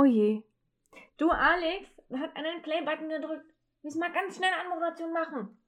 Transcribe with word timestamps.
Oh 0.00 0.04
je. 0.04 0.44
Du, 1.16 1.28
Alex, 1.28 1.88
hat 2.12 2.36
einer 2.36 2.52
den 2.52 2.62
Play-Button 2.62 3.08
gedrückt. 3.08 3.52
Müssen 3.82 3.98
mal 3.98 4.12
ganz 4.12 4.36
schnell 4.36 4.52
Anmoderation 4.62 5.12
machen. 5.12 5.58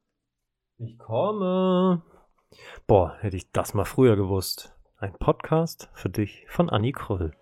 Ich 0.78 0.96
komme. 1.00 2.00
Boah, 2.86 3.16
hätte 3.18 3.36
ich 3.36 3.50
das 3.50 3.74
mal 3.74 3.84
früher 3.84 4.14
gewusst. 4.14 4.72
Ein 4.98 5.14
Podcast 5.14 5.90
für 5.94 6.10
dich 6.10 6.46
von 6.48 6.70
Annie 6.70 6.92
Kröll. 6.92 7.32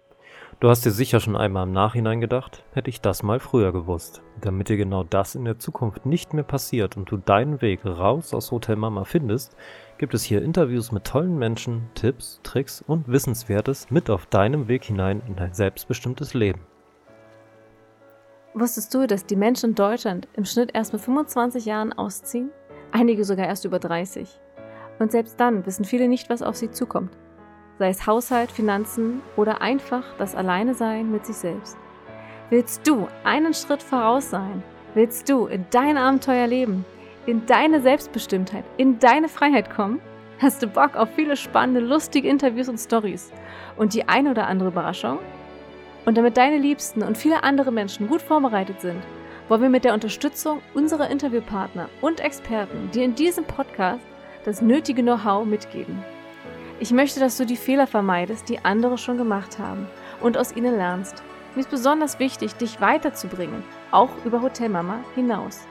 Du 0.60 0.70
hast 0.70 0.86
dir 0.86 0.90
sicher 0.90 1.20
schon 1.20 1.36
einmal 1.36 1.66
im 1.66 1.72
Nachhinein 1.72 2.22
gedacht, 2.22 2.64
hätte 2.72 2.88
ich 2.88 3.02
das 3.02 3.22
mal 3.22 3.38
früher 3.38 3.70
gewusst. 3.70 4.22
Damit 4.40 4.70
dir 4.70 4.78
genau 4.78 5.04
das 5.04 5.34
in 5.34 5.44
der 5.44 5.58
Zukunft 5.58 6.06
nicht 6.06 6.32
mehr 6.32 6.42
passiert 6.42 6.96
und 6.96 7.10
du 7.10 7.18
deinen 7.18 7.60
Weg 7.60 7.84
raus 7.84 8.32
aus 8.32 8.50
Hotel 8.50 8.76
Mama 8.76 9.04
findest, 9.04 9.54
gibt 9.98 10.14
es 10.14 10.24
hier 10.24 10.40
Interviews 10.40 10.90
mit 10.90 11.04
tollen 11.04 11.36
Menschen, 11.36 11.90
Tipps, 11.94 12.40
Tricks 12.44 12.80
und 12.80 13.08
Wissenswertes 13.08 13.90
mit 13.90 14.08
auf 14.08 14.24
deinem 14.24 14.68
Weg 14.68 14.84
hinein 14.84 15.20
in 15.26 15.36
dein 15.36 15.52
selbstbestimmtes 15.52 16.32
Leben. 16.32 16.66
Wusstest 18.58 18.92
du, 18.94 19.06
dass 19.06 19.26
die 19.26 19.36
Menschen 19.36 19.70
in 19.70 19.74
Deutschland 19.74 20.28
im 20.34 20.44
Schnitt 20.44 20.70
erst 20.74 20.92
mit 20.92 21.02
25 21.02 21.64
Jahren 21.64 21.92
ausziehen? 21.92 22.50
Einige 22.92 23.24
sogar 23.24 23.46
erst 23.46 23.64
über 23.64 23.78
30. 23.78 24.28
Und 24.98 25.12
selbst 25.12 25.38
dann 25.38 25.64
wissen 25.66 25.84
viele 25.84 26.08
nicht, 26.08 26.28
was 26.28 26.42
auf 26.42 26.56
sie 26.56 26.70
zukommt 26.70 27.16
sei 27.78 27.90
es 27.90 28.06
Haushalt, 28.06 28.50
Finanzen 28.50 29.22
oder 29.36 29.62
einfach 29.62 30.04
das 30.18 30.34
Alleinesein 30.34 31.10
mit 31.10 31.26
sich 31.26 31.36
selbst. 31.36 31.76
Willst 32.50 32.86
du 32.86 33.08
einen 33.24 33.54
Schritt 33.54 33.82
voraus 33.82 34.30
sein? 34.30 34.62
Willst 34.94 35.28
du 35.28 35.46
in 35.46 35.66
dein 35.70 35.96
Abenteuer 35.96 36.46
leben, 36.46 36.84
in 37.26 37.46
deine 37.46 37.80
Selbstbestimmtheit, 37.80 38.64
in 38.78 38.98
deine 38.98 39.28
Freiheit 39.28 39.70
kommen? 39.70 40.00
Hast 40.40 40.62
du 40.62 40.66
Bock 40.66 40.96
auf 40.96 41.08
viele 41.14 41.36
spannende, 41.36 41.80
lustige 41.80 42.28
Interviews 42.28 42.68
und 42.68 42.78
Stories 42.78 43.30
und 43.76 43.94
die 43.94 44.08
ein 44.08 44.28
oder 44.28 44.46
andere 44.46 44.70
Überraschung? 44.70 45.18
Und 46.04 46.16
damit 46.16 46.36
deine 46.36 46.58
Liebsten 46.58 47.02
und 47.02 47.18
viele 47.18 47.42
andere 47.42 47.70
Menschen 47.72 48.08
gut 48.08 48.22
vorbereitet 48.22 48.80
sind, 48.80 49.02
wollen 49.48 49.62
wir 49.62 49.68
mit 49.68 49.84
der 49.84 49.94
Unterstützung 49.94 50.60
unserer 50.74 51.10
Interviewpartner 51.10 51.88
und 52.00 52.20
Experten 52.20 52.90
dir 52.92 53.04
in 53.04 53.14
diesem 53.14 53.44
Podcast 53.44 54.04
das 54.44 54.62
nötige 54.62 55.02
Know-how 55.02 55.44
mitgeben. 55.44 56.02
Ich 56.80 56.92
möchte, 56.92 57.18
dass 57.18 57.36
du 57.36 57.44
die 57.44 57.56
Fehler 57.56 57.86
vermeidest, 57.86 58.48
die 58.48 58.64
andere 58.64 58.98
schon 58.98 59.18
gemacht 59.18 59.58
haben 59.58 59.86
und 60.20 60.38
aus 60.38 60.54
ihnen 60.54 60.76
lernst. 60.76 61.22
Mir 61.54 61.62
ist 61.62 61.70
besonders 61.70 62.18
wichtig, 62.18 62.54
dich 62.54 62.80
weiterzubringen, 62.80 63.64
auch 63.90 64.10
über 64.24 64.42
Hotelmama 64.42 65.00
hinaus. 65.14 65.66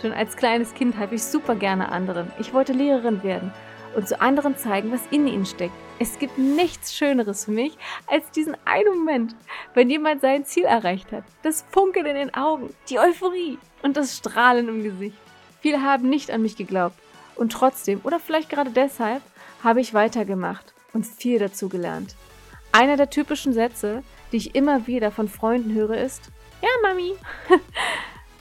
Schon 0.00 0.12
als 0.12 0.36
kleines 0.36 0.74
Kind 0.74 0.98
half 0.98 1.12
ich 1.12 1.22
super 1.22 1.54
gerne 1.54 1.90
anderen. 1.90 2.30
Ich 2.38 2.52
wollte 2.52 2.72
Lehrerin 2.72 3.22
werden 3.22 3.52
und 3.94 4.08
zu 4.08 4.20
anderen 4.20 4.56
zeigen, 4.56 4.92
was 4.92 5.00
in 5.10 5.26
ihnen 5.26 5.46
steckt. 5.46 5.74
Es 5.98 6.18
gibt 6.18 6.38
nichts 6.38 6.94
Schöneres 6.94 7.44
für 7.44 7.50
mich 7.50 7.76
als 8.06 8.30
diesen 8.30 8.56
einen 8.64 8.98
Moment, 8.98 9.36
wenn 9.74 9.90
jemand 9.90 10.20
sein 10.20 10.44
Ziel 10.44 10.64
erreicht 10.64 11.12
hat. 11.12 11.24
Das 11.42 11.64
Funkeln 11.70 12.06
in 12.06 12.14
den 12.14 12.34
Augen, 12.34 12.74
die 12.88 12.98
Euphorie 12.98 13.58
und 13.82 13.96
das 13.96 14.16
Strahlen 14.16 14.68
im 14.68 14.82
Gesicht. 14.82 15.16
Viele 15.60 15.82
haben 15.82 16.08
nicht 16.08 16.30
an 16.30 16.42
mich 16.42 16.56
geglaubt 16.56 16.96
und 17.36 17.52
trotzdem 17.52 18.00
oder 18.02 18.18
vielleicht 18.18 18.50
gerade 18.50 18.70
deshalb 18.70 19.22
habe 19.62 19.80
ich 19.80 19.94
weitergemacht 19.94 20.74
und 20.92 21.06
viel 21.06 21.38
dazu 21.38 21.68
gelernt. 21.68 22.16
Einer 22.72 22.96
der 22.96 23.10
typischen 23.10 23.52
Sätze, 23.52 24.02
die 24.32 24.38
ich 24.38 24.54
immer 24.54 24.86
wieder 24.86 25.10
von 25.10 25.28
Freunden 25.28 25.74
höre, 25.74 25.98
ist: 25.98 26.30
Ja, 26.62 26.68
Mami. 26.82 27.14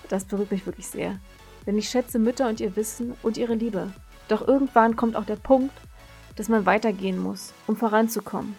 das 0.09 0.25
berührt 0.25 0.51
mich 0.51 0.65
wirklich 0.65 0.87
sehr. 0.87 1.19
Denn 1.65 1.77
ich 1.77 1.89
schätze 1.89 2.17
Mütter 2.17 2.47
und 2.47 2.59
ihr 2.59 2.75
Wissen 2.75 3.13
und 3.21 3.37
ihre 3.37 3.53
Liebe. 3.53 3.93
Doch 4.31 4.47
irgendwann 4.47 4.95
kommt 4.95 5.17
auch 5.17 5.25
der 5.25 5.35
Punkt, 5.35 5.75
dass 6.37 6.47
man 6.47 6.65
weitergehen 6.65 7.19
muss, 7.21 7.53
um 7.67 7.75
voranzukommen. 7.75 8.55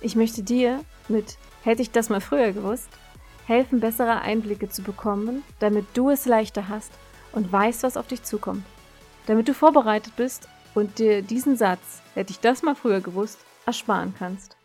Ich 0.00 0.16
möchte 0.16 0.42
dir 0.42 0.80
mit 1.06 1.38
Hätte 1.62 1.82
ich 1.82 1.92
das 1.92 2.10
mal 2.10 2.20
früher 2.20 2.52
gewusst, 2.52 2.88
helfen, 3.46 3.78
bessere 3.78 4.20
Einblicke 4.20 4.68
zu 4.68 4.82
bekommen, 4.82 5.44
damit 5.60 5.86
du 5.94 6.10
es 6.10 6.26
leichter 6.26 6.68
hast 6.68 6.92
und 7.30 7.52
weißt, 7.52 7.84
was 7.84 7.96
auf 7.96 8.08
dich 8.08 8.24
zukommt. 8.24 8.64
Damit 9.26 9.46
du 9.46 9.54
vorbereitet 9.54 10.14
bist 10.16 10.48
und 10.74 10.98
dir 10.98 11.22
diesen 11.22 11.56
Satz, 11.56 12.02
hätte 12.14 12.32
ich 12.32 12.40
das 12.40 12.62
mal 12.62 12.74
früher 12.74 13.00
gewusst, 13.00 13.38
ersparen 13.64 14.12
kannst. 14.18 14.55